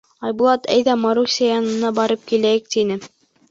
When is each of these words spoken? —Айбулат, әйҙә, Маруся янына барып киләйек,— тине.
—Айбулат, 0.27 0.63
әйҙә, 0.75 0.95
Маруся 1.01 1.51
янына 1.51 1.93
барып 2.01 2.27
киләйек,— 2.35 2.69
тине. 2.79 3.01